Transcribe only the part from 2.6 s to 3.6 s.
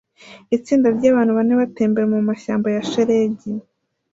ya shelegi